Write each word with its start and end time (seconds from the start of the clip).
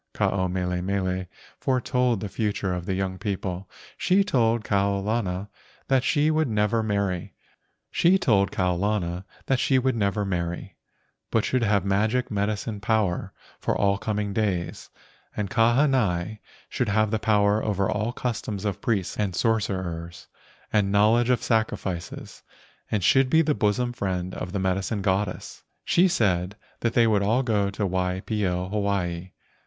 Ke 0.15 0.21
ao 0.23 0.47
mele 0.47 0.81
mele 0.81 1.27
foretold 1.59 2.21
the 2.21 2.27
future 2.27 2.73
for 2.79 2.83
the 2.83 2.95
young 2.95 3.19
people. 3.19 3.69
She 3.97 4.23
told 4.23 4.63
Kau 4.63 4.95
lana 4.97 5.47
that 5.89 6.03
she 6.03 6.31
would 6.31 6.47
never 6.47 6.81
marry, 6.81 7.25
but 7.93 8.51
should 11.51 11.63
have 11.63 11.85
magic 11.85 12.31
medicine 12.31 12.79
power 12.81 13.31
for 13.59 13.77
all 13.77 13.99
coming 13.99 14.33
days, 14.33 14.89
and 15.37 15.51
Kahanai 15.51 16.39
should 16.67 16.89
have 16.89 17.11
the 17.11 17.19
power 17.19 17.63
over 17.63 17.87
all 17.87 18.11
customs 18.11 18.65
of 18.65 18.81
priests 18.81 19.15
and 19.19 19.35
sorcerers 19.35 20.25
and 20.73 20.91
knowledge 20.91 21.29
of 21.29 21.43
sacrifices, 21.43 22.41
and 22.89 23.03
should 23.03 23.29
be 23.29 23.43
the 23.43 23.53
bosom 23.53 23.93
friend 23.93 24.33
of 24.33 24.51
the 24.51 24.57
medicine 24.57 25.03
goddess. 25.03 25.61
She 25.85 26.07
said 26.07 26.55
that 26.79 26.93
they 26.95 27.05
would 27.05 27.21
all 27.21 27.43
go 27.43 27.69
to 27.69 27.85
Waipio, 27.85 28.67
Hawaii. 28.71 29.33